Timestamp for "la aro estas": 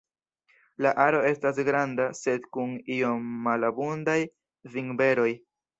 0.85-1.61